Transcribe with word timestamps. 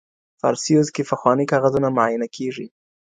په 0.39 0.45
ارسیوز 0.51 0.87
کې 0.95 1.07
پخواني 1.09 1.45
کاغذونه 1.51 1.87
معاینه 1.95 2.27
کیږي. 2.35 2.67